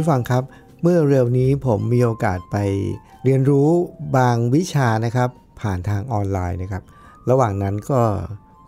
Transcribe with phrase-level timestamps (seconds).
[0.00, 0.44] ผู้ฟังครับ
[0.82, 2.56] เมื่อเร็วนี้ผมมีโอกาสไป
[3.24, 3.68] เรียนรู้
[4.16, 5.28] บางวิชานะครับ
[5.60, 6.82] ผ่านทางออนไลน์นะครับ
[7.30, 8.00] ระหว่างนั้นก็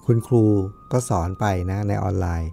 [0.07, 0.45] คุณครู
[0.93, 2.51] ก็สอนไปนะในออนไลน์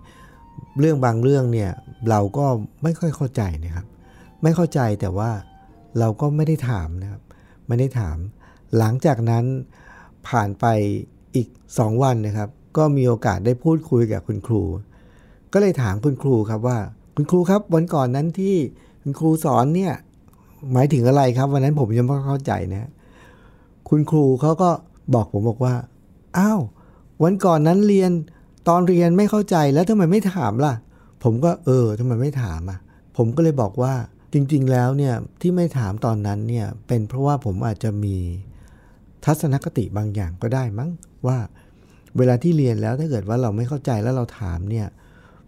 [0.79, 1.71] เรื่องบางเรื่องเนี่ย
[2.09, 2.45] เราก็
[2.83, 3.85] ไม่ค่อยเข้าใจนะครับ
[4.43, 5.31] ไม่เข้าใจแต่ว่า
[5.99, 7.21] เราก็ไม่ได้ถามนะครับ
[7.67, 8.17] ไม่ได้ถาม
[8.77, 9.45] หลังจากนั้น
[10.27, 10.65] ผ่านไป
[11.35, 14.63] อีก 2 วันนะครับ ก็มีโอกาสได้พูดคุยกับคุณครู
[15.53, 16.79] ก็เลยถามคุณครูครับว่า
[17.21, 18.55] คุณครูครับวันก่อนนั้นที่
[19.01, 19.93] คุณครูสอนเนี่ย
[20.73, 22.89] หมายถึงอะไรครับ วันนั้นผมยังไม่เข้าใจนะ
[23.89, 24.69] คุณครูเขาก็
[25.13, 25.75] บอกผมบอกว่า
[26.37, 26.61] อ้าว
[27.23, 28.11] วันก่อนนั้นเรียน
[28.67, 30.73] ตอนเรียนไม่เข้าใจแล้วทำไมไม่ถามล่ะ
[31.23, 32.79] ผมก็เออทำไมไม่ถามอะ
[33.17, 33.93] ผมก็เลยบอกว่า
[34.33, 38.15] จริงๆแล้วเนี่ยที่ไม่ถามตอนนั้นเนี่ยเป็นเพราะว่าผมอาจจะมี
[39.25, 40.89] ทัศนคติบางอย่างก็ได้มั้ง
[41.27, 41.37] ว่า
[42.17, 44.87] เวลาที่เรียนแล้วถ้าเกิดว่าเราไม่เข้าใจแล้วเราถามเนี่ย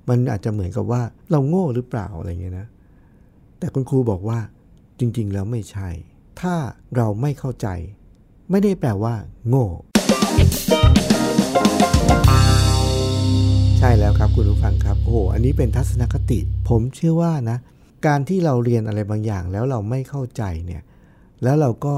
[0.09, 2.67] มันอาจจะเหมือนกับว่าเราโง่หรือเปล่าอะไรเงี้ยนะ
[3.59, 4.39] แต่คุณครูบอกว่า
[4.99, 5.89] จริงๆ แล้วไม่ใช่
[6.41, 6.55] ถ้า
[6.95, 7.67] เราไม่เข้าใจ
[8.51, 9.15] ไม่ได้แปลว่า
[9.47, 9.67] โง่
[13.79, 17.57] ใช่แล้วครับคุณผู้ฟังครับ โอ้โห อันนี้เป็นทัศนคติ ผมเชื่อว่านะ
[18.07, 20.83] การที่เราเรียนอะไรบางอย่างแล้วเราไม่เข้าใจเนี่ย
[21.43, 21.95] แล้วเราก็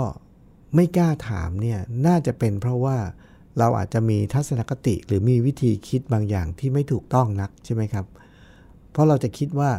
[0.76, 2.98] ไม่กล้าถามเนี่ย น่าจะเป็นเพราะว่า
[3.60, 8.06] เราอาจจะมีทัศนคติหรือมีวิธีคิดบางอย่างที่ไม่ถูกต้องนักใช่ไหมครับ
[8.92, 9.72] เพราะเราจะคิดว่า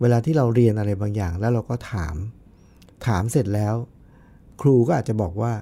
[0.00, 2.14] เวลาที่เราเรียนอะไรบางอย่าง แล้วเราก็ถาม
[3.06, 3.74] ถามเสร็จแล้ว
[4.60, 5.52] ครูก็อาจจะบอกว่า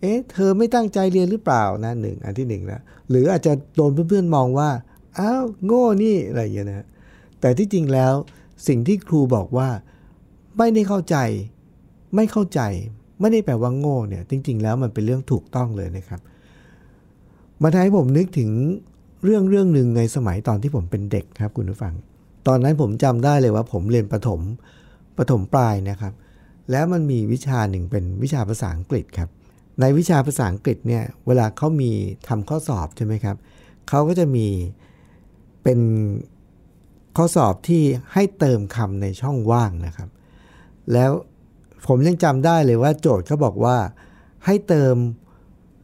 [0.00, 2.80] เอ๊ะ เธอไม่ตั้งใจเรียนหรือเปล่านะหนึ่งอันที่หนึ่งนะ
[3.10, 4.70] หรืออาจจะโดนเพื่อนๆมองว่า
[5.18, 6.86] อ้าวโง่นี่อะไรอย่างเงี้ยนะ
[7.40, 8.12] แต่ที่จริงแล้ว
[8.68, 9.68] สิ่งที่ครูบอกว่า
[10.58, 11.16] ไม่ได้เข้าใจ
[12.14, 12.60] ไม่เข้าใจ
[13.20, 16.20] ไม่ได้แปลว่าโง่เนี่ยจริง ๆ แล้วมันเป็นเรื่องถูกต้องเลยนะครับ
[17.62, 18.50] มาทำให้ผมนึกถึง
[19.24, 21.94] เรื่องเรื่องหนึ่งในสมัยตอนที่ผมเป็นเด็กครับคุณผู้ฟัง
[22.46, 24.40] ตอนนั้นผมจำได้เลยว่าผมเรียนประถม
[25.18, 26.12] ประถมปลายนะครับ
[26.70, 29.30] แล้วมันมีวิชาหนึ่งเป็นวิชาภาษาอังกฤษครับ
[29.80, 31.90] ในวิชาภาษาอังกฤษเนี่ยเวลาเขามี
[32.28, 33.36] ทำข้อสอบใช่ไหมครับ
[33.88, 34.46] เขาก็จะมี
[35.62, 35.80] เป็น
[37.16, 37.82] ข้อสอบที่
[38.12, 40.08] ให้เติมคำในช่องว่างนะครับ
[40.92, 41.10] แล้ว
[41.86, 43.76] ผมยังจำได้เลยว่าโจทย์เขาบอกว่า
[44.46, 44.96] ให้เติม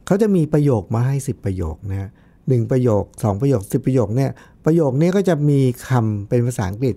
[0.05, 2.09] เขาจะมีประโยคมาให้ 10 ประโยคนะ
[2.47, 4.31] หนึ่งประโยค 2 ประโยค 10 ประโยคเนี่ย
[4.65, 6.95] ประโยคนี้ก็จะมีคำเป็นภาษาอังกฤษ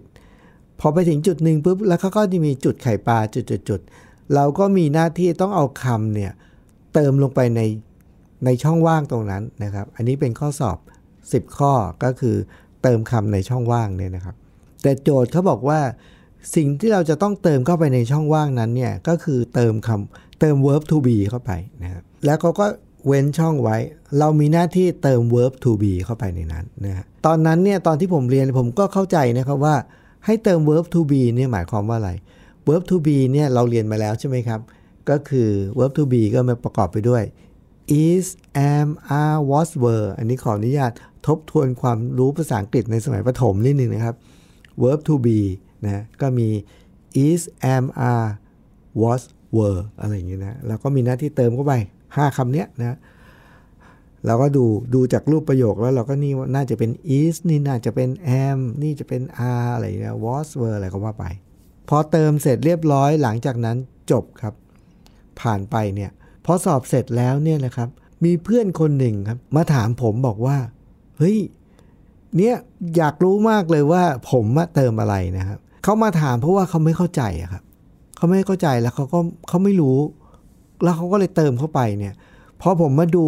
[0.81, 6.33] พอไปถึงจุดหนึ่งปุ๊บแล้วเขาก็จะมีจุดไข่ปลาจุดๆๆเราก็มีหน้าที่ต้องเอาคำเนี่ย
[6.95, 7.61] เติมลงไปใน
[8.45, 10.79] ในช่องว่างตรงนั้นนะครับ อันนี้เป็นข้อสอบ
[11.17, 11.73] 10 ข้อ
[12.05, 12.37] ก็คือ
[12.83, 14.37] เติมคำในช่องว่างเนี่ยนะครับ
[14.83, 15.81] แต่โจทย์เขาบอกว่า
[16.55, 21.53] สิ่งที่เราจะต้องเติมเข้าไปในช่องว่างนั้นเนี่ยก็คือเติมคำเติม verb to be เข้าไป
[21.83, 22.67] นะครับแล้วเขาก็
[23.07, 23.77] เว้นช่องไว้
[24.19, 29.75] เรามีหน้าที่เติม verb to be เข้าไปในนั้นนะฮะตอนนั้นเนี่ยตอนที่ผมเรียนผมก็เข้าใจนะครับว่า
[30.27, 32.13] ให้เติม verb to be เนี่ยหมายความว่าอะไร
[32.69, 34.61] verb to be เนี่ยเราเรียนมาแล้วใช่ไหมครับ
[35.11, 37.23] ก็คือ verb to be ก็มาประกอบไปด้วย
[38.05, 38.27] is
[38.73, 38.89] am
[39.21, 40.93] are was were อันนี้ขออนุญาต
[41.27, 44.15] ทบทวนความรู้ภาษาอังกฤษในสมัยประถมนิดนึงนะครับ
[44.83, 45.39] verb to be
[45.87, 46.49] นะก็มี
[47.27, 47.43] is
[47.75, 48.29] am are
[49.03, 49.23] was
[49.57, 51.75] were อะไรอย่างเงี้ยนะแล้วก็มีหน้าที่เติมเข้าไป
[52.07, 52.99] 5คำเนี้ยนะ
[54.27, 54.65] เราก็ดู
[54.95, 58.09] ดูจากรูปประโยคแล้วเราก็นี่น่าจะเป็น is นี่น่าจะเป็น
[58.45, 61.25] am นี่จะเป็น are อะไรเงี้ย was were อะไรก็ว่าไป
[61.89, 63.77] พอเติมเสร็จเรียบร้อยหลังจากนั้น
[64.11, 64.55] จบครับ
[65.41, 66.11] ผ่านไปเนี่ย
[66.45, 67.89] พอสอบเสร็จแล้วเนี่ยนะครับ
[68.25, 70.59] มีเพื่อนคนหนึ่งครับ มาถามผมบอกว่า
[71.19, 71.39] เฮ้ย
[72.37, 72.57] เนี่ย
[72.97, 77.63] อยากรู้มากเลยว่าผมมาเติมอะไรนะครับ เขามาถามเพราะว่าเขาไม่เข้าใจอะครับ
[78.17, 79.19] เขาไม่เข้าใจแล้วเขาก็
[79.49, 79.99] เขาไม่รู้
[80.83, 82.15] แล้วเขาก็เลยเติมเข้าไปเนี่ย
[82.61, 83.27] พอผมมาดู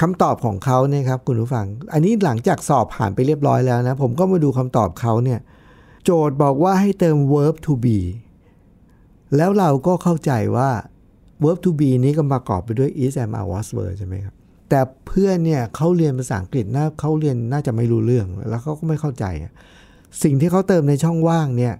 [0.00, 5.40] คำตอบของเขาเนี่ยครับคุณผู้ฟัง อันนี้หลังจากสอบผ่านไปเรียบร้อยแล้วนะ ผมก็มาดูคำตอบเขาเนี่ย
[6.04, 7.98] โจทย์บอกว่าให้เติม verb to be
[9.36, 10.70] แล้วเราก็เข้าใจว่า
[11.44, 14.34] verb to be นี้ก็ประกอบไปด้วย is am are was were ใช่ไหมครับ
[14.68, 19.24] แต่เพื่อนเนี่ยเขาเรียนภาษาอังกฤษน่าเขาเรียนน่าจะไม่รู้เรื่อง แล้วเขาก็ไม่เข้าใจ
[20.22, 21.74] สิ่งที่เขาเติมในช่องว่างเนี่ย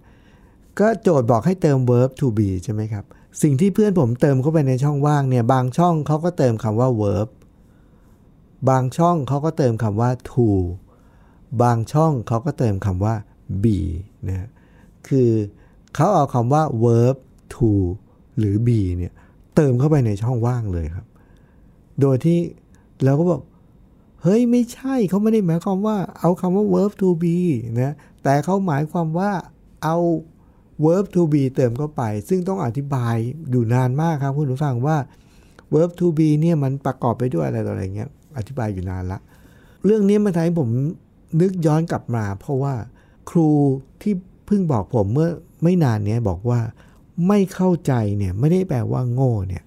[0.80, 3.04] ก็โจทย์บอกให้เติม verb to be ใช่ไหมครับ
[3.42, 7.28] สิ่งที่เพื่อนผมเติมเข้าไปในช่องว่างเนี่ย บางช่องเขาก็เติมคำว่า verb
[8.68, 10.48] บางช่องเขาก็เติมคำว่า to
[11.62, 13.14] บางช่องเขาก็เติมคำว่า
[13.64, 13.78] be
[14.28, 14.48] นะ
[15.08, 15.30] คือ
[15.94, 17.16] เขาเอาคำว่า verb
[17.54, 17.70] to
[18.38, 19.12] หรือ be เนี่ย
[19.56, 21.06] เติมเข้าไปในช่องว่างเลยครับ
[22.00, 22.38] โดยที่
[23.04, 23.40] เราก็บอก
[24.22, 27.36] เฮ้ยไม่ใช่เขาไม่ได้หมายความว่าเอาคำว่า verb to be
[27.82, 29.30] นะแต่เขาหมายความว่า
[29.84, 29.96] เอา
[30.84, 33.14] verb to be เติมเข้าไป ซึ่งต้องอธิบาย
[33.50, 34.96] อยู่นานมากครับคุณผู้ฟังว่า
[35.74, 39.18] verb to be เนี่ยมันประกอบไปด้วยอะไรต่ออะไรเงี้ยอธิบายอยู่นานละ
[39.84, 40.68] เรื่องนี้มาทำให้ผม
[41.40, 42.74] นึกย้อนกลับมา เพราะว่า
[43.30, 43.48] ครู
[44.02, 44.14] ที่
[44.46, 45.30] เพิ่งบอกผมเมื่อ
[45.62, 46.60] ไม่นานเนี้ยบอกว่า
[47.28, 49.62] ไม่เข้าใจเนี่ยไม่ได้แปลว่าโง่เนี่ย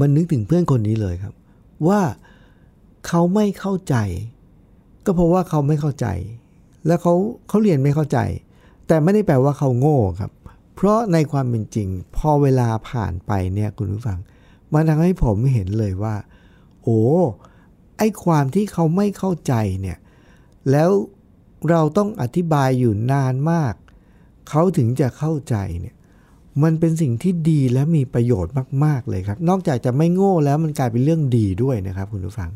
[0.00, 1.34] มันนึกถึงเพื่อนคนนี้เลยครับ
[1.88, 2.00] ว่า
[3.06, 3.96] เขาไม่เข้าใจ
[5.04, 6.06] ก็เพราะว่าเขาไม่เข้าใจ
[6.86, 7.14] แล้วเขา
[7.48, 8.18] เขาเรียนไม่เข้าใจ
[8.86, 10.32] แต่ไม่ได้แปลว่าเขาโง่ครับ
[10.74, 14.18] เพราะในความเป็นจริง พอเวลาผ่านไปเนี่ยคุณผู้ฟัง
[14.72, 16.14] มันทำให้ผมเห็นเลยว่า
[16.82, 17.00] โอ้
[17.98, 19.98] ไอความที่เขาไม่เข้าใจเนี่ย
[20.70, 20.90] แล้ว
[21.70, 23.74] เราต้องอธิบายอยู่นานมาก
[24.48, 25.96] เขาถึงจะเข้าใจเนี่ย
[26.62, 28.54] มันเป็นสิ่งที่ดีและมีประโยชน์
[28.84, 32.50] มาก ๆ เลยครับ นอกจากจะไม่โง่แล้วมันกลายเป็นเรื่องดีด้วยนะครับ คุณผู้ฟัง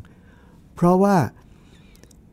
[0.75, 1.17] เพราะว่า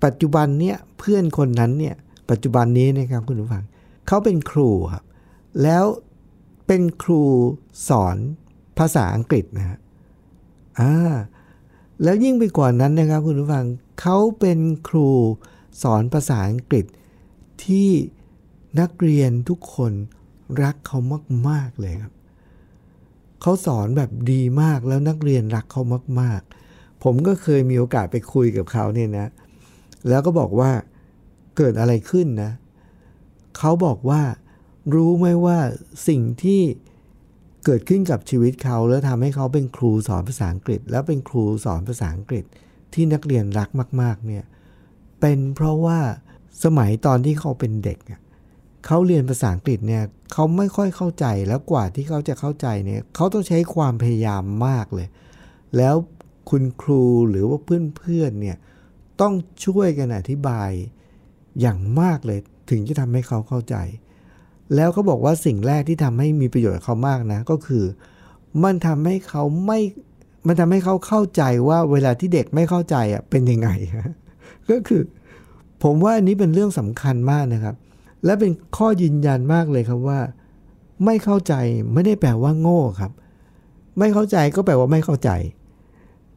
[0.04, 1.96] ปัจจุบันเนี่ยเพื่อนคนนั้นเนี่ย
[2.30, 3.64] ปัจจุบันนี้นะครับคุณผู้ฟัง
[4.08, 5.04] เขาเป็นครูครับ
[5.64, 5.86] แล้ว
[6.68, 7.24] เป็นครู
[7.90, 8.18] สอน
[8.78, 9.80] ภาษาอังกฤษนะฮะ
[10.80, 11.14] อ่า
[12.04, 13.66] แล้วยิ่งไปกว่านั้นนะครับคุณผู้ฟัง
[14.02, 14.60] เขาเป็น
[14.90, 15.08] ครู
[15.84, 16.86] สอนภาษาอังกฤษ
[17.64, 17.90] ที่
[18.80, 19.94] นักเรียนทุกคน
[20.64, 21.00] รักเขา
[21.50, 22.14] มาก ๆ เลยครับ
[23.42, 25.84] เขาสอนแบบดีมากแล้วนักเรียนรักเขา
[26.22, 26.61] มาก ๆ
[27.04, 29.28] ผมก็เคยมีโอกาสไปคุยกับเขาเนี่ยนะ
[30.10, 30.72] แล้วก็บอกว่า
[31.58, 32.52] เกิดอะไรขึ้นนะ
[33.58, 34.22] เขาบอกว่า
[34.96, 35.58] รู้ไหมว่า
[36.08, 36.62] สิ่งที่
[37.66, 42.44] เกิดขึ้นกับชีวิตเขาแล้วทำให้เขาเป็นครูสอนภาษาอังกฤษ แล้วเป็นครูสอนภาษาอังกฤษ
[42.94, 43.70] ที่นักเรียนรัก
[44.02, 44.44] มาก ๆ เนี่ย
[45.20, 46.00] เป็นเพราะว่า
[46.64, 48.00] สมัยตอนที่เขาเป็นเด็ก
[48.86, 55.08] เขาเรียนภาษาอังกฤษเนี่ยเขาไม่ค่อยเข้าใจแล้วกว่าที่เขาจะเข้าใจเนี่ยเขาต้องใช้ความพยายามมากเลย
[55.78, 55.96] แล้ว
[56.50, 58.58] คุณครูหรือว่าเพื่อนๆเนี่ย
[59.22, 59.34] ต้อง
[59.66, 60.70] ช่วยกันอธิบาย
[61.62, 62.40] อย่างมากเลย
[62.70, 63.76] ถึงจะทำให้เขาเข้าใจ
[64.76, 67.86] แล้วเขาบอกว่าสิ่งแรกที่ทำให้มีประโยชน์กับเขามากนะ ก็คือ
[68.64, 69.80] มันทำให้เขาไม่
[70.48, 73.70] มันทำให้เขาเข้าใจว่าเวลาที่เด็กไม่เข้าใจอะเป็นยังไง
[74.70, 75.02] ก็คือ
[75.84, 77.76] ผมว่าอันนี้เป็นเรื่องสำคัญมากนะครับ
[78.26, 80.20] และเป็นข้อยืนยันมากเลยครับว่า
[81.06, 81.54] ไม่เข้าใจ
[81.94, 83.12] ไม่ได้แปลว่าโง่ครับ
[84.00, 85.30] ไม่เข้าใจก็แปลว่าไม่เข้าใจ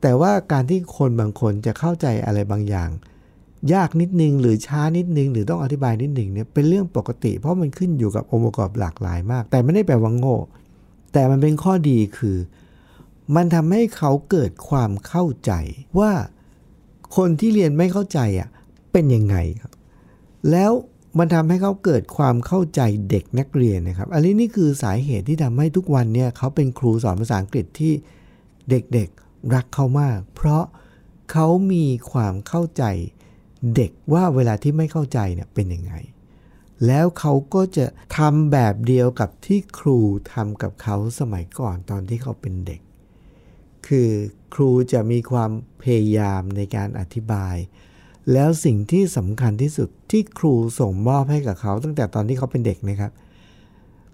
[0.06, 2.90] แต่ว่าการที่คนบางคนจะเข้าใจอะไรบางอย่าง
[3.72, 10.36] ยากนิดนึงหรือช้านิดนึง หรือต้องอธิบายนิดนึงเนี่ยเป็นเรื่องปกติ เพราะมันขึ้นอยู่กับองค์ประกอบหลากหลายมาก แต่ไม่ได้แปลว่าโง่
[11.12, 12.36] แต่มันเป็นข้อดีคือ
[13.36, 15.52] มันทำให้เขาเกิดความเข้าใจ
[15.98, 16.12] ว่า
[17.16, 18.48] คนที่เรียนไม่เข้าใจอะ
[18.92, 19.72] เป็นยังไงครับ
[20.50, 20.72] แล้ว
[21.18, 22.80] มันทำให้เขาเกิดความเข้าใจ
[23.10, 27.92] เด็กนักเรียนนะครับ อันนี้นี่คือสาเหตุที่ทำให้ทุกวันเนี่ยเขาเป็นครูสอนภาษาอังกฤษที่
[28.70, 29.23] เด็กๆ
[29.54, 30.64] รักเขามาก เพราะ
[31.32, 32.84] เขามีความเข้าใจ
[33.74, 35.94] เด็กว่าเวลาที่ไม่เข้าใจเนี่ยเป็นยังไง
[36.86, 37.86] แล้วเขาก็จะ
[38.16, 39.98] ทำแบบเดียวกับที่ครู
[40.32, 42.80] ทำกับเขาสมัยก่อนตอนที่เขาเป็นเด็ก
[43.86, 44.10] คือ
[44.54, 45.50] ครูจะมีความ
[45.82, 47.56] พยายามในการอธิบาย
[48.32, 53.12] แล้วสิ่งที่สำคัญที่สุดที่ครูส่งมอบให้กับเขา ตั้งแต่ตอนที่เขาเป็นเด็กนะครับ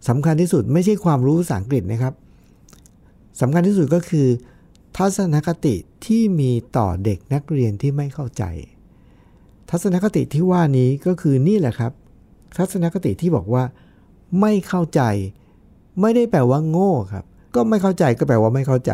[0.09, 2.15] สำคัญที่สุดไม่ใช่ความรู้ภาษาอังกฤษนะครับ
[3.41, 4.29] สำคัญที่สุดก็คือ
[4.97, 8.45] ทัศนคติที่มีต่อเด็กนักเรียนที่ไม่เข้าใจ
[9.71, 11.93] ทัศนคติที่ว่านี้ก็คือนี่แหละครับ
[12.59, 13.65] ทัศนคติที่บอกว่า
[14.41, 15.03] ไม่เข้าใจ
[16.01, 18.93] ไม่ได้แปลว่าโง่ครับ ก็ไม่เข้าใจก็แปลว่าไม่เข้าใจ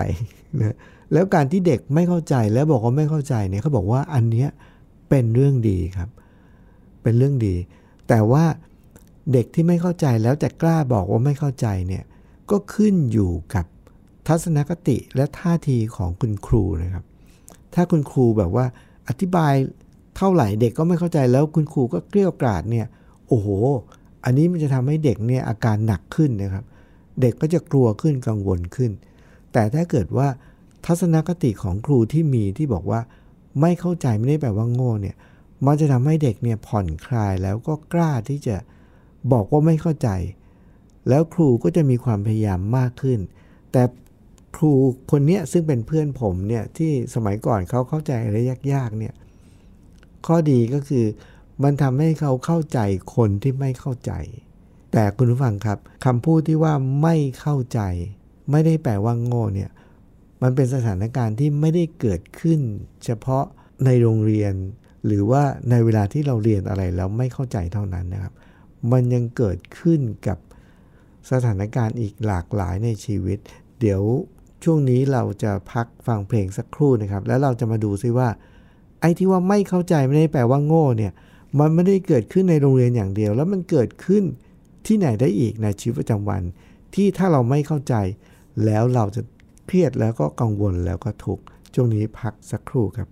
[0.61, 0.76] นะ
[1.12, 4.49] แล้วการที่เด็กไม่เข้าใจแล้วบอกว่าไม่เข้าใจเนี่ยเขาบอกว่าอันเนี้ย
[5.09, 6.09] เป็นเรื่องดีครับ
[7.03, 7.55] เป็นเรื่องดี
[8.09, 8.45] แต่ว่า
[9.33, 12.05] เด็กที่ไม่เข้าใจแล้วจะกล้าบอกว่าไม่เข้าใจเนี่ย
[12.50, 13.67] ก็ขึ้นอยู่กับ
[14.26, 17.04] ทัศนคติและท่าทีของคุณครูนะครับ
[17.75, 18.66] ถ้าคุณครูแบบว่า
[19.09, 19.52] อธิบาย
[20.16, 22.87] เท่าไหร่เด็กก็ไม่เข้าใจแล้วคุณครูก็เกลี้ยกล่อมเนี่ย
[23.28, 23.49] โอ้โห
[24.25, 26.64] อันนี้มันจะทำให้เด็กเนี่ยอาการหนักขึ้นนะครับ
[27.21, 28.90] เด็กก็จะกลัวขึ้นกังวลขึ้น
[29.52, 30.28] แต่ถ้าเกิดว่า
[30.87, 33.00] ทัศนคติของครูที่มีที่บอกว่า
[33.61, 35.16] ไม่เข้าใจไม่ได้แปลว่าโง่เนี่ย
[35.66, 38.56] มันจะทำให้เด็กเนี่ยผ่อนคลายแล้วก็กล้าที่จะ
[39.33, 40.09] บอกว่าไม่เข้าใจ
[41.09, 43.18] แล้วครูก็จะมีความพยายามมากขึ้น
[43.73, 43.83] แต่
[44.57, 44.73] ครู
[45.11, 48.39] คนนี้ซึ่งเป็นเพื่อนผมเนี่ยที่สมัยก่อนเขาเข้าใจอะไร
[48.73, 49.15] ยากๆเนี่ย
[50.27, 51.05] ข้อดีก็คือ
[51.63, 52.79] มันทำให้เขาเข้าใจ
[53.17, 54.13] คนที่ไม่เข้าใจ
[54.95, 57.81] แแต่คุณผู้ฟังครับคำพูดที่ว่าไม่เข้าใจ
[58.51, 59.71] ไม่ได้แปลว่าโง่เนี่ย
[60.43, 62.61] มันเป็นสถานการณ์ที่ไม่ได้เกิดขึ้น
[63.05, 63.45] เฉพาะ
[63.85, 64.55] ในโรงเรียน
[65.07, 68.35] หรือว่าในเวลาที่เราเรียนอะไรแล้วไม่เข้าใจเท่านั้นนะครับ
[68.93, 70.39] มันยังเกิดขึ้นกับ
[71.31, 73.39] สถานการณ์อีกหลากหลายในชีวิต
[73.81, 74.03] เดี๋ยว
[74.65, 78.29] ช่วงนี้เราจะพักฟังเพลงสักครู่นะครับ แล้วเราจะมาดูซิว่า
[79.01, 81.13] ไอ้ที่ว่าไม่เข้าใจไม่ได้แปลว่าโง่เนี่ย
[81.59, 84.25] มันไม่ได้เกิดขึ้นในโรงเรียนอย่างเดียว แล้วมันเกิดขึ้น
[84.87, 86.43] ที่ไหนได้อีกในชีวิตประจำวัน
[86.95, 87.95] ที่ถ้าเราไม่เข้าใจ
[88.65, 89.23] แล้วเราจะ
[89.67, 91.45] เครียดแล้วก็กังวลแล้วก็ทุกข์
[91.75, 93.09] ช่วงนี้พักสักครู่ครับ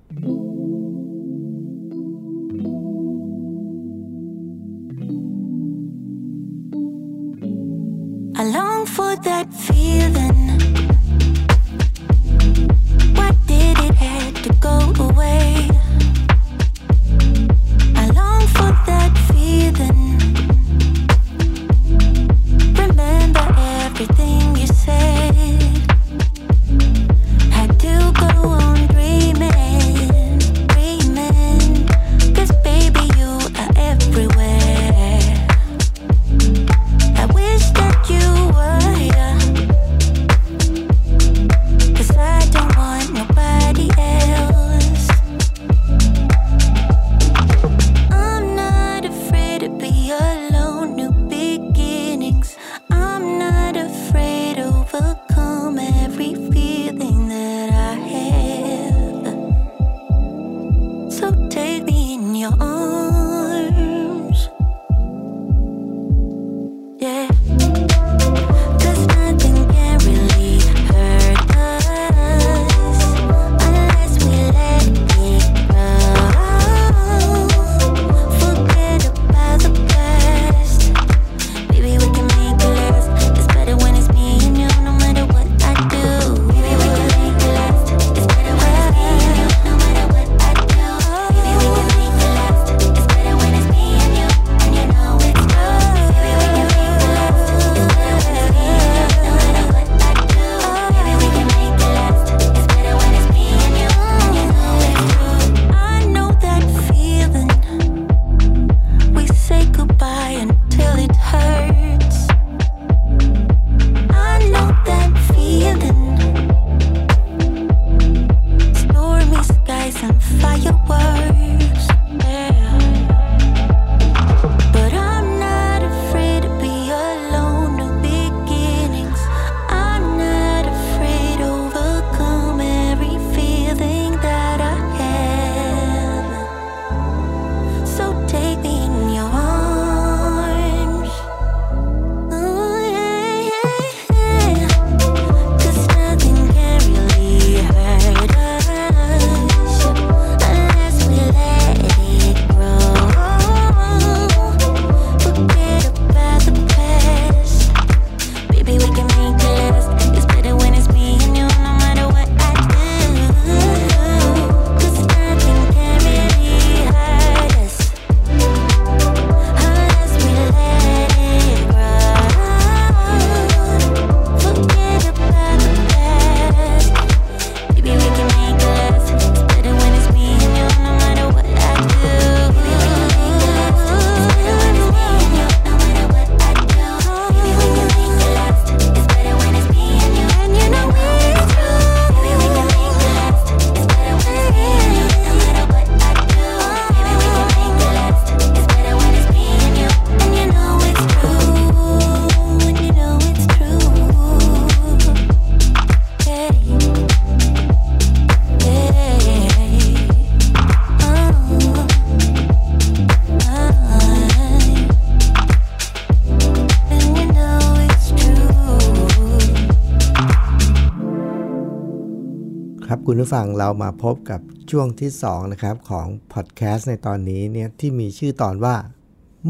[222.88, 228.76] ครับคุณผู้ฟังเรามาพบกับช่วงที่2นะครับของพอดแคสต์ในตอนนี้เนี่ยที่มีชื่อตอนว่า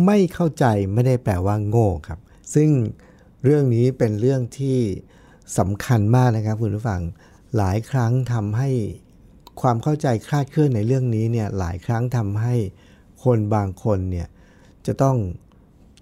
[0.07, 2.21] ไม่เข้าใจไม่ได้แปลว่าโง่ครับ
[2.55, 2.71] ซึ่ง
[3.45, 4.79] เรื่องนี้เป็นเรื่องที่
[5.59, 7.01] สำคัญมากนะครับคุณผู้ฟัง
[7.57, 8.71] หลายครั้งทำให้
[9.61, 12.55] ความเข้าใจคลาดเคลื่อนในเรื่องนี้เนี่ยหลายครั้งทำให้
[13.25, 14.29] คนบางคนเนี่ย
[14.87, 15.17] จะต้อง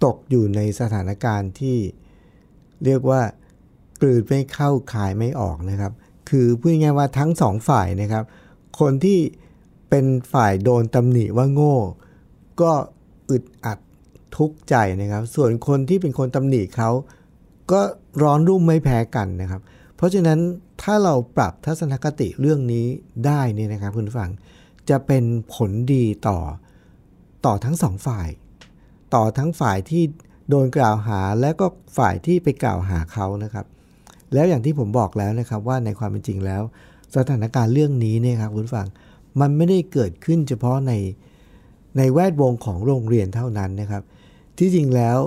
[0.05, 1.77] ตกอยู่ในสถานการณ์ที่
[2.85, 3.21] เรียกว่า
[4.01, 5.93] กลืนไม่เข้าคายไม่ออกนะครับ
[6.29, 8.23] คือพูดง่ายๆว่าทั้งสองฝ่ายนะครับ
[8.79, 9.19] คนที่
[9.89, 11.75] เป็นฝ่ายโดนตำหนิว่าโง่
[12.61, 12.71] ก็
[13.29, 13.79] อึดอัด
[14.37, 16.89] ทุกข์ใจนะครับ ส่วนคนที่เป็นคนตำหนิเขา
[17.71, 17.81] ก็
[18.23, 19.61] ร้อนรุ่มไม่แพ้กันนะครับ
[19.95, 20.39] เพราะฉะนั้น
[20.81, 22.85] ถ้าเราปรับทัศนคติเรื่องนี้
[23.25, 24.31] ได้นี่นะครับคุณผู้ฟัง
[24.89, 26.39] จะเป็นผลดีต่อ
[27.45, 28.29] ต่อทั้งสองฝ่าย
[29.15, 30.03] ต่อทั้งฝ่ายที่
[30.49, 31.65] โดนกล่าวหาและก็
[31.97, 33.65] ฝ่ายที่ไปกล่าวหาเขานะครับ
[34.33, 36.61] แล้วอย่างที่ผมบอกแล้วนะครับว่าในความเป็นจริงแล้ว
[37.15, 38.87] สถานการณ์เรื่องนี้เนี่ยครับคุณฟัง
[39.41, 40.93] มันไม่ได้เกิดขึ้นเฉพาะใน
[41.97, 44.03] ในแวดวงของโรงเรียนเท่านั้นนะครับ
[44.57, 45.17] ที่จริงแล้ว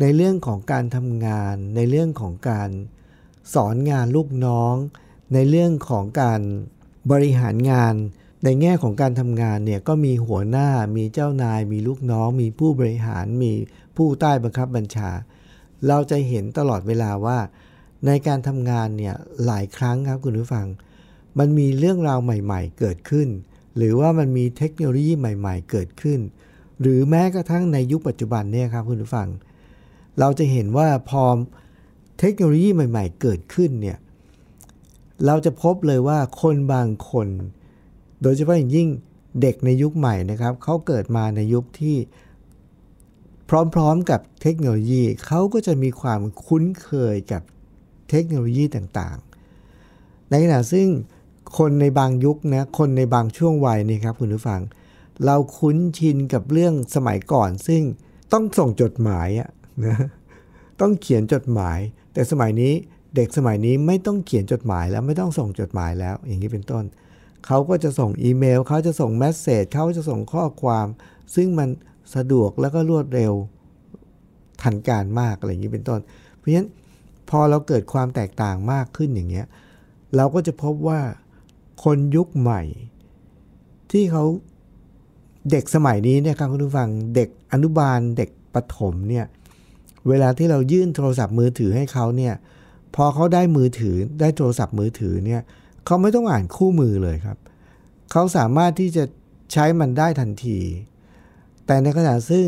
[0.00, 2.70] ในเรื่องของการทำงาน ในเรื่องของการ
[3.54, 4.74] สอนงานลูกน้อง
[5.34, 6.40] ในเรื่องของการ
[7.12, 7.94] บริหารงาน
[8.44, 13.52] ในแง่ของการทำงานเนี่ยก็มีหัวหน้ามีเจ้านาย มีลูกน้อง มีผู้บริหารมี
[13.96, 15.10] ผู้ใต้บังคับบัญชา
[15.88, 17.38] เราจะเห็นตลอดเวลาว่า
[18.06, 19.14] ในการทำงานเนี่ย
[19.46, 20.66] หลายครั้งครับคุณผู้ฟัง
[21.38, 23.28] มันมีเรื่องราวใหม่ ๆ เกิดขึ้น
[23.76, 26.20] หรือว่ามันมีเทคโนโลยีใหม่ ๆ เกิดขึ้น
[26.80, 29.28] หรือแม้กระทั่งในยุคปัจจุบันเนี่ยครับคุณผู้ฟัง
[30.18, 31.24] เราจะเห็นว่าพอ
[32.18, 33.98] เทคโนโลยีใหม่ ๆ เกิดขึ้นเนี่ย
[35.26, 37.28] เราจะพบเลยว่าคนบางคน
[38.22, 38.88] โดยเฉพาะอย่างยิ่ง
[39.40, 41.96] เด็กในยุคใหม่นะครับเขาเกิดมาในยุคที่
[43.74, 47.42] พร้อมๆกับเทคโนโลยีเขาก็จะมีความคุ้นเคยกับ
[48.12, 50.88] เทคโนโลยีต่างๆ ในขณะซึ่ง
[51.58, 54.60] คนในบางยุคนะคนในบางช่วงวัยนี่ครับคุณผู้ฟัง
[55.24, 57.82] เราคุ้นชินกับเรื่องสมัยก่อน ซึ่ง
[58.32, 59.50] ต้องส่งจดหมายอะ
[59.84, 59.96] นะ
[60.80, 61.78] ต้องเขียนจดหมาย
[62.12, 62.72] แต่สมัยนี้
[63.16, 66.84] เด็กสมัยนี้ไม่ต้องเขียนจดหมายแล้วไม่ต้องส่งจดหมายแล้ว อย่างนี้เป็นต้น
[67.46, 70.86] เขาก็จะส่งอีเมลเขาจะส่งแมสเซจเขาจะส่งข้อความ
[71.34, 71.68] ซึ่งมัน
[72.14, 73.32] สะดวกแล้วก็รวดเร็ว
[74.62, 76.00] ทันการมากอะไรอย่างนี้เป็นต้น
[76.36, 76.68] เพราะฉะนั้น
[77.32, 79.46] พอเราเกิดความแตกต่างมากขึ้นอย่างเงี้ย
[80.16, 81.00] เราก็จะพบว่า
[81.84, 82.62] คนยุคใหม่
[83.92, 84.24] ที่เขา
[85.50, 89.26] เด็กสมัยนี้เนี่ยครับคุณผู้ฟังเด็กอนุบาลเด็กประถมเนี่ย
[90.08, 92.34] เวลาที่เรายื่นโทรศัพท์มือถือให้เขาเนี่ย
[92.94, 95.40] พอเขาได้มือถือได้โทรศัพท์มือถือเนี่ย
[95.84, 97.38] เขาไม่ต้องอ่านคู่มือเลยครับ
[98.12, 99.04] เขาสามารถที่จะ
[99.52, 100.58] ใช้มันได้ทันที
[101.66, 102.46] แต่ในขณะซึ่ง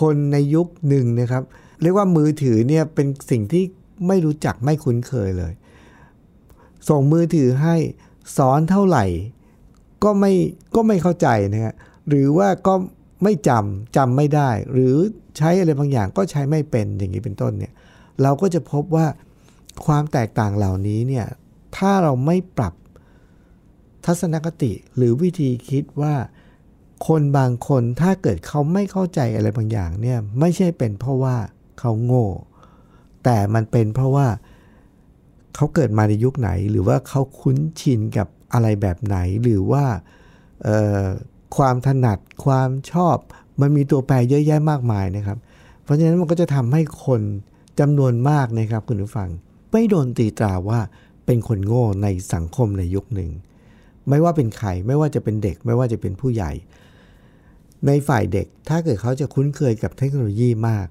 [0.00, 1.42] คนในยุคหนึ่งนะครับ
[1.82, 3.64] เรียกว่ามือถือเนี่ยเป็นสิ่งที่
[4.06, 5.52] ไม่รู้จักไม่คุ้นเคยเลย
[6.88, 7.76] ส่งมือถือให้
[8.36, 9.04] สอนเท่าไหร่
[10.04, 10.32] ก็ไม่
[10.74, 11.74] ก็ไม่เข้าใจนะฮะ
[12.08, 12.74] หรือว่าก็
[13.22, 14.94] ไม่จำจำไม่ได้ หรือ
[15.36, 17.72] ใช้อะไรบางอย่างก็ใช้ไม่เป็นอย่างนี้เป็นต้นเนี่ย
[18.22, 19.06] เราก็จะพบว่า
[19.86, 21.26] ความแตกต่างเหล่านี้เนี่ย
[21.76, 22.74] ถ้าเราไม่ปรับ
[24.06, 26.14] ทัศนคติหรือวิธีคิดว่า
[27.08, 31.36] คนบางคนถ้าเกิดเขาไม่เข้าใจอะไรบางอย่างเนี่ยไม่ใช่เป็นเพราะว่า
[31.78, 32.26] เขาโง่
[33.26, 34.26] แต่มันเป็นเพราะว่า
[35.54, 39.84] เขาเกิดมาในยุคไหน หรือว่าเขาคุ้นชินกับอะไรแบบไหน หรือว่า
[41.56, 43.16] ความถนัดความชอบ
[43.60, 45.38] มันมีตัวแปรเยอะแยะมากมายนะครับ
[45.82, 47.20] เพราะฉะนั้นมันก็จะทำให้คน
[47.80, 49.28] จำนวนมากนะครับคุณผู้ฟัง
[49.72, 50.80] ไม่โดนตีตราว่า
[51.26, 53.30] เป็นคนโง่ในสังคมในยุคหนึ่ง
[54.08, 56.52] ไม่ว่าเป็นใครไม่ว่าจะเป็นเด็ก ไม่ว่าจะเป็นผู้ใหญ่
[57.86, 60.86] ในฝ่ายเด็กถ้าเกิดเขาจะคุ้นเคยกับเทคโนโลยีมาก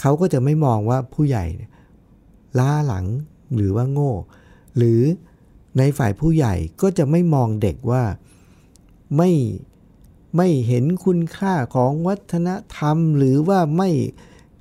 [0.00, 1.44] เขาก็จะไม่มองว่าผู้ใหญ่
[2.58, 3.06] ล้าหลัง
[3.54, 4.12] หรือว่าโง่
[4.76, 5.00] หรือ
[5.78, 8.02] ในฝ่ายผู้ใหญ่ก็จะไม่มองเด็กว่า
[9.16, 9.30] ไม่
[10.36, 13.90] ไม่เห็นคุณค่าของวัฒนธรรม หรือว่าไม่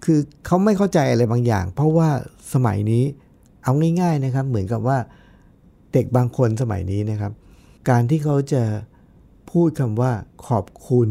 [0.03, 2.09] คือเขาไม่เข้าใจอะไรบางอย่าง เพราะว่า
[2.53, 3.03] สมัยนี้
[3.63, 4.97] เอาง่ายๆนะครับ เหมือนกับว่า
[5.93, 7.31] เด็กบางคนสมัยนี้นะครับ
[7.89, 8.63] การที่เขาจะ
[9.51, 10.11] พูดคำว่า
[10.47, 11.09] ขอบคุณ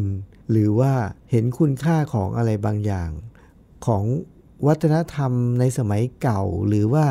[0.50, 0.92] หรือว่า
[1.30, 3.10] เห็นคุณค่าของอะไรบางอย่าง
[3.86, 4.04] ของ
[4.66, 7.06] วัฒนธรรมในสมัยเก่า หรือว่า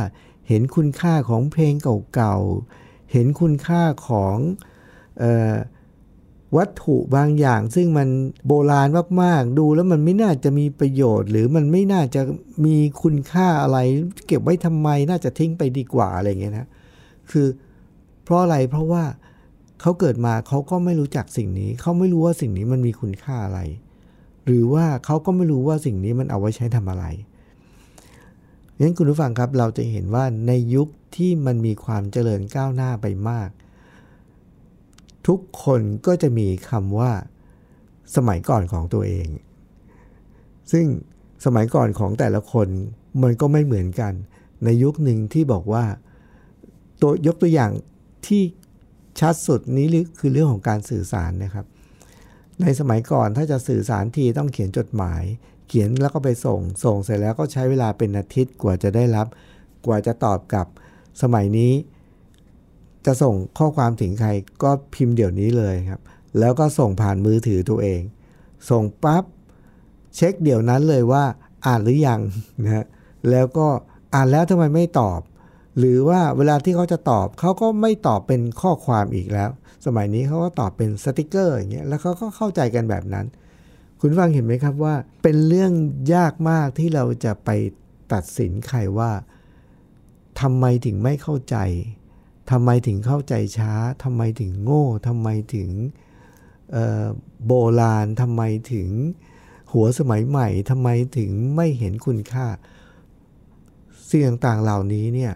[0.47, 1.73] เห็นคุณค่าของเพลง
[2.13, 4.37] เก่าๆ เห็นคุณค่าของ
[5.21, 5.55] ออ
[6.57, 8.09] วัตถุบางอย่าง ซึ่งมัน
[8.47, 8.87] โบราณ
[9.21, 12.21] มากๆ ดูแล้วมันไม่น่าจะมีประโยชน์ หรือมันไม่น่าจะ
[12.65, 13.77] มีคุณค่าอะไร
[14.27, 16.67] เก็บไว้ทำไมน่าจะทิ้งไปดีกว่าอะไรเงี้ยนะ
[17.31, 17.47] คือ
[18.23, 19.03] เพราะอะไรเพราะว่า
[19.81, 23.59] เขาเกิดมาเขาก็ไม่รู้จักสิ่งนี้ เขาไม่รู้ว่าสิ่งนี้มันมีคุณค่าอะไร
[24.45, 27.05] หรือว่าเขาก็ไม่รู้ว่าสิ่งนี้มันเอาไว้ใช้ทำอะไร
[28.79, 33.49] งั้นคุณผู้ฟังครับเราจะเห็นว่าในยุคที่มันมีความเจริญก้าวหน้าไปมาก
[35.27, 37.11] ทุกคนก็จะมีคำว่า
[38.15, 39.27] สมัยก่อนของตัวเอง
[40.71, 40.85] ซึ่ง
[41.45, 42.67] สมัยก่อนของแต่ละคน
[43.23, 44.13] มันก็ไม่เหมือนกัน
[44.63, 45.85] ในยุคหนึ่งที่บอกว่า
[47.01, 47.71] ตัวยกตัวอย่าง
[48.27, 48.43] ที่
[49.19, 49.87] ชัดสุดนี้
[50.19, 51.65] คือเรื่องของการสื่อสารนะครับ
[52.61, 55.23] ในสมัยก่อนถ้าจะสื่อสารทีต้องเขียนจดหมาย
[55.67, 59.27] เขียนแล้วก็ไปส่ง ส่งเสร็จแล้วก็ใช้เวลาเป็นอาทิตย์กว่าจะได้รับ
[59.85, 60.67] กว่าจะตอบกลับ
[61.21, 61.73] สมัยนี้
[63.05, 64.29] จะส่งข้อความถึงใคร
[64.63, 66.01] ก็พิมพ์เดี๋ยวนี้เลยครับ
[66.39, 68.01] แล้วก็ส่งผ่านมือถือตัวเอง
[68.69, 69.23] ส่งปับ๊บ
[70.15, 71.23] เช็คเดี๋ยวนั้นเลยว่า
[71.65, 72.21] อ่านหรือยัง
[72.63, 72.85] นะฮะ
[73.29, 73.67] แล้วก็
[74.13, 75.19] อ่านแล้วทำไมไม่ตอบ
[75.77, 79.49] หรือว่าเวลาที่เขาจะตอบเขาก็ไม่ตอบเป็นข้อความอีกแล้ว
[79.85, 83.25] สมัยนี้เขาก็ตอบเป็นสติกเกอร์อย่างเงี้ยแล้วเขาก็เข้าใจกันแบบนั้น
[83.99, 85.71] คุณฟังเห็นไหมครับว่า เป็นเรื่อง
[86.13, 87.49] ยากมากที่เราจะไป
[88.13, 89.11] ตัดสินใครว่า
[90.41, 91.57] ทำไมถึงไม่เข้าใจ
[92.51, 95.69] ทำไมถึงเข้าใจช้าทำไมถึงโง่ทำไมถึง
[97.45, 98.41] โบราณทำไม
[98.73, 98.89] ถึง
[99.73, 102.47] หัวสมัยใหม่ทำไมถึงไม่เห็นคุณค่า
[104.09, 105.33] สิ่งต่างๆเหล่านี้เนี่ย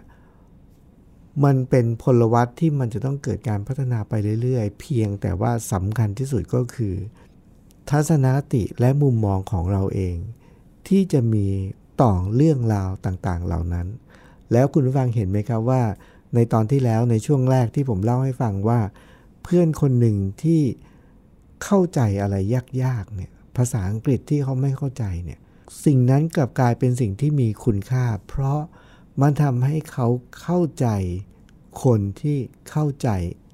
[1.44, 6.94] มันเป็นพลวัตที่มันจะต้องเกิดการพัฒนาไปเรื่อยๆ เพียงแต่ว่าสำคัญที่สุดก็คือ
[7.90, 10.16] ทัศนคติและมุมมองของเราเอง
[10.88, 11.46] ที่จะมี
[12.02, 13.86] ต่อเรื่องราวต่างๆ เหล่านั้น
[14.52, 15.82] แล้วคุณผู้ฟังเห็นไหมครับว่า
[16.34, 18.80] ในตอนที่แล้วในช่วงแรกที่ผมเล่าให้ฟังว่า
[19.42, 20.62] เพื่อนคนหนึ่งที่
[21.64, 22.36] เข้าใจอะไร
[22.84, 25.40] ยากๆเนี่ยภาษาอังกฤษที่เขาไม่เข้าใจเนี่ย
[25.84, 28.60] สิ่งนั้นกลับกลายเป็นสิ่งที่มีคุณค่า เพราะ
[29.20, 30.06] มันทำให้เขา
[30.40, 30.86] เข้าใจ
[31.84, 32.38] คนที่
[32.70, 33.08] เข้าใจ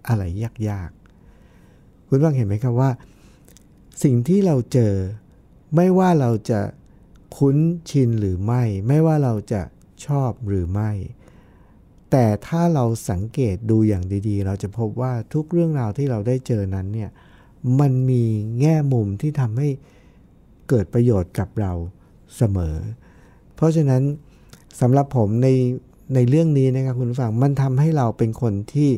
[0.07, 0.22] อะไร
[0.68, 2.90] ยากๆ คุณฟังเห็นไหมครับว่า
[4.03, 4.94] สิ่งที่เราเจอ
[5.75, 6.61] ไม่ว่าเราจะ
[7.37, 7.57] คุ้น
[7.90, 9.62] ชินหรือไม่ ไม่ว่าเราจะ
[10.07, 10.90] ชอบหรือไม่
[12.11, 17.11] แต่ถ้าเราสังเกตดูอย่างดีๆ เราจะพบว่าทุกเรื่องราวที่เราได้เจอนั้นเนี่ย
[17.81, 18.25] มันมี
[18.61, 19.68] แง่มุมที่ทำให้
[20.68, 21.72] เกิดประโยชน์กับเรา
[22.37, 22.77] เสมอ
[23.55, 24.03] เพราะฉะนั้น
[24.80, 25.48] สำหรับผมใน
[26.14, 28.90] ในเรื่องนี้นะครับคุณฟังมันทำให้เราเป็นคนที่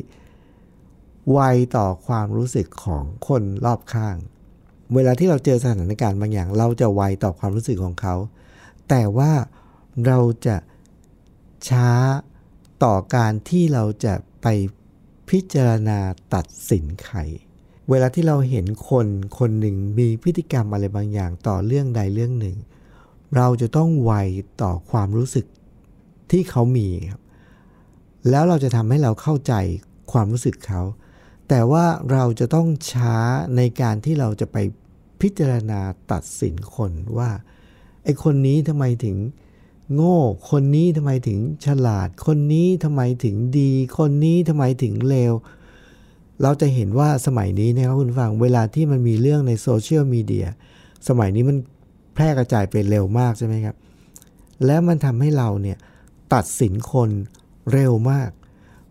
[1.31, 1.39] ไว
[1.77, 4.15] ต่อความรู้สึกของคนรอบข้าง
[4.95, 8.15] เวลาที่เราเจอสถานการณ์บางอย่าง เราจะไวต่อความรู้สึกของเขา
[8.89, 9.31] แต่ว่า
[10.05, 10.57] เราจะ
[11.69, 11.89] ช้า
[12.83, 14.47] ต่อการที่เราจะไป
[15.29, 15.99] พิจารณา
[16.33, 17.17] ตัดสินใคร
[17.89, 19.07] เวลาที่เราเห็นคน
[19.39, 22.57] คนหนึ่งมีพฤติกรรมอะไรบางอย่างต่อเรื่องใดเรื่องหนึ่ง
[23.35, 24.13] เราจะต้องไว
[24.61, 25.45] ต่อความรู้สึก
[26.31, 27.21] ที่เขามีครับ
[28.29, 29.53] แล้วเราจะทำให้เราเข้าใจ
[30.11, 30.81] ความรู้สึกเขา
[31.49, 33.17] แต่ว่าเราจะต้องช้า
[33.55, 34.57] ในการที่เราจะไป
[35.21, 37.29] พิจารณาตัดสินคนว่า
[38.03, 39.17] ไอ้คนนี้ทำไมถึง
[39.93, 40.19] โง่
[40.51, 45.33] คนนี้ทำไมถึงฉลาด คนนี้ทำไมถึงดี คนนี้ทำไมถึงเลว
[46.41, 50.47] เราจะเห็นว่าสมัยนี้นะครับคุณฟัง เวลาที่มันมีเรื่องในโซเชียลมีเดีย
[51.07, 51.57] สมัยนี้มัน
[52.13, 53.75] แพร่กระจายไปเร็วมากใช่ไหมครับ
[54.65, 55.77] แล้วมันทำให้เราเนี่ย
[56.33, 57.09] ตัดสินคน
[57.71, 58.29] เร็วมาก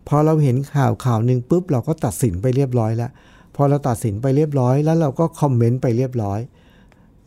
[0.07, 3.11] พอเราเห็นข่าวข่าวหนึ่งปุ๊บเราก็ตัดสินไปเรียบร้อยแล้ว
[3.55, 6.39] พอเราตัดสินไปเรียบร้อย แล้วเราก็คอมเมนต์ไปเรียบร้อย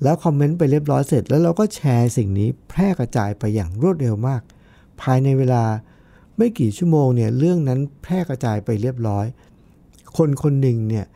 [0.02, 4.42] แล้วคอมเมนต์ไปเรียบร้อยเสร็จ แล้วเราก็แชร์สิ่งนี้แพร่กระจายไปอย่างรวดเร็วมาก
[5.00, 5.64] ภายในเวลา
[6.36, 9.26] ไม่กี่ชั่วโมงเนี่ยเรื่องนั้นแพร่กระจายไปเรียบร้อย
[10.16, 11.06] คนคนหนึ่งเนี่ย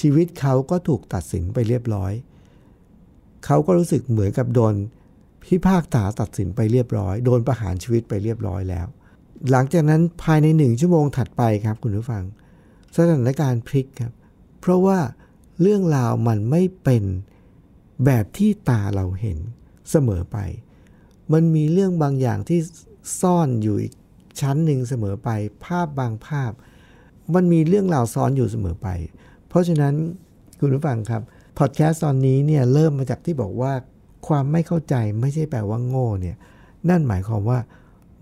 [0.00, 2.12] ชีวิตเขาก็ถูกตัดสินไปเรียบร้อย
[3.46, 4.74] เขาก็รู้สึกเหมือนกับโดน
[5.50, 8.86] พิพากษาตัดสินไปเรียบร้อย โดนประหารชีวิตไปเรียบร้อยแล้ว
[9.50, 12.24] หลังจากนั้นภายในหนึ่งชั่วโมงถัดไปครับคุณผู้ฟัง
[12.96, 14.12] สถานการณ์พลิกครับ
[14.60, 14.98] เพราะว่า
[15.60, 17.04] เรื่องราวมันไม่เป็น
[18.04, 19.38] แบบที่ตาเราเห็น
[19.90, 20.38] เสมอไป
[21.32, 22.60] มันมีเรื่องบางอย่างที่
[23.20, 23.92] ซ่อนอยู่อีก
[24.40, 25.30] ชั้นหนึ่งเสมอไป
[25.64, 26.52] ภาพบางภาพ
[27.34, 28.88] มันมีเรื่องราวซ้อนอยู่เสมอไป
[29.48, 29.94] เพราะฉะนั้น
[30.60, 31.22] คุณผู้ฟังครับ
[31.58, 33.72] พอดแคสต์ตอนนี้เนี่ยเริ่มมาจากที่บอกว่า
[34.26, 36.36] ความไม่เข้าใจไม่ใช่แปลว่าโง่เนี่ย
[36.88, 37.60] นั่นหมายความว่า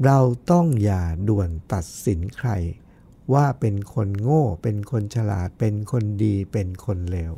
[0.04, 0.18] เรา
[0.50, 2.50] ต้องอย่าด่วนตัดสินใคร
[3.34, 7.32] ว่าเป็นคนโง่ เป็นคนฉลาด เป็นคนดี เป็นคนเลว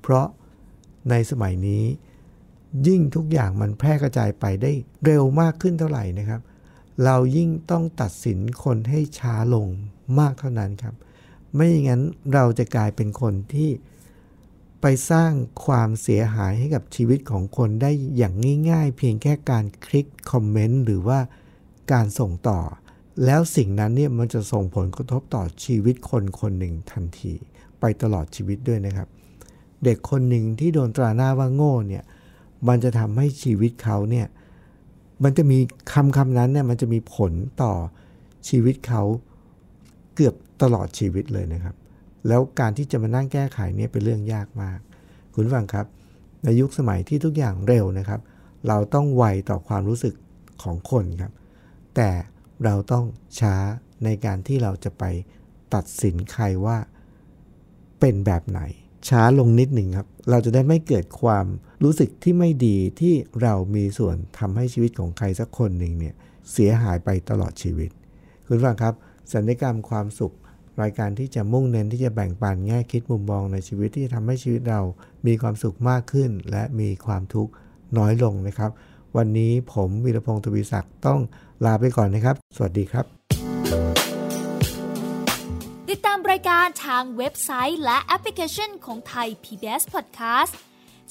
[0.00, 0.26] เพราะ
[1.10, 1.84] ในสมัยนี้
[2.86, 4.72] ยิ่งทุกอย่างมันแพร่กระจายไปได้
[5.04, 6.40] เร็วมากขึ้นเท่าไหร่นะครับ
[7.04, 9.66] เรายิ่งต้องตัดสินคนให้ช้าลง
[10.18, 10.94] มากเท่านั้นครับ
[11.54, 12.02] ไม่อย่างนั้น
[12.34, 13.70] เราจะกลายเป็นคนที่
[14.80, 15.32] ไปสร้าง
[15.64, 18.34] ความเสียหายให้กับชีวิตของคนได้อย่าง
[18.70, 21.18] ง่ายๆ เพียงแค่การคลิกคอมเมนต์หรือว่า
[21.92, 22.60] การส่งต่อ
[23.24, 27.32] แล้วสิ่งนั้นเนี่ยมันจะส่งผลกระทบต่อชีวิตคนคนหนึ่งทันที
[27.80, 29.08] ไปตลอดชีวิตด้วยนะครับ
[29.84, 32.04] เด็กคนหนึ่งที่โดนตราหน้าว่าโง่เนี่ย
[32.68, 34.26] มันจะทำให้ชีวิตเขาเนี่ย
[35.24, 35.58] มันจะมี
[35.92, 37.72] คำคำนั้นเนี่ยมันจะมีผลต่อ
[38.48, 39.02] ชีวิตเขา
[40.14, 41.74] เกือบตลอดชีวิตเลยนะครับ
[42.28, 44.78] แล้วการที่จะมานั่งแก้ไขเนี่ยเป็นเรื่องยากมาก
[45.34, 45.86] คุณฟังครับ
[46.44, 48.20] ในยุคสมัยที่ทุกอย่างเร็วนะครับ
[48.68, 50.14] เราต้องไวต่อความรู้สึก
[50.62, 51.32] ของคนครับ
[51.96, 52.10] แต่
[52.64, 53.04] เราต้อง
[53.40, 53.54] ช้า
[54.04, 55.04] ในการที่เราจะไป
[55.74, 56.78] ตัดสินใครว่า
[58.00, 58.60] เป็นแบบไหน
[59.08, 61.46] ช้าลงนิดหนึ่งครับ เราจะได้ไม่เกิดความ
[61.84, 66.14] รู้สึกที่ไม่ดีที่เรามีส่วนทำให้ชีวิตของใครสักคนหนึ่งเนี่ย
[66.52, 67.90] เสียหายไปตลอดชีวิต
[68.46, 68.94] คุณฟังครับ
[69.32, 70.34] สัญญกรรมความสุข
[70.82, 74.80] รายการที่จะมุ่งเน้นที่จะแบ่งปันแง่คิดมุมมองในชีวิตที่จะทำให้ชีวิตเรา
[75.26, 77.52] มีความสุขมากขึ้น และมีความทุกข์
[77.98, 78.70] น้อยลงนะครับ
[79.16, 81.20] วันนี้ผมวีรพงศ์ทวีศักดิ์ต้อง
[81.64, 83.04] ลาไปก่อนนะครับ สวัสดีครับ
[85.90, 90.52] ติดตามรายการทางเว็บไซต์และแอปพลิเคชันของไทย PBS Podcast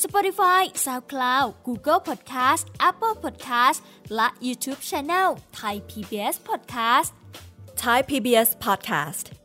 [0.03, 3.79] Spotify SoundCloud Google Podcast Apple Podcast
[4.15, 7.11] และ YouTube Channel Thai PBS Podcast
[7.75, 9.44] Thai PBS podcast.